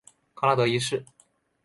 [0.33, 1.05] 康拉德一世。